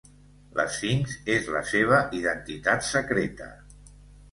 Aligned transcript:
L'Esfinx 0.59 1.13
és 1.35 1.51
la 1.57 1.61
seva 1.73 2.01
identitat 2.23 2.91
secreta. 2.91 3.53